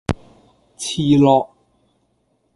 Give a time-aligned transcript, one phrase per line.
[0.79, 1.51] 蚝烙